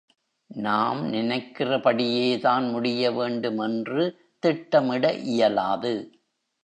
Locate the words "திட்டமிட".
4.39-5.13